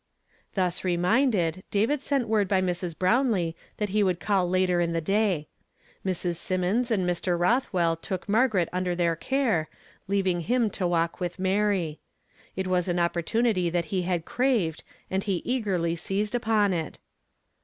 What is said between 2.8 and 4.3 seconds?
Brown lee that he would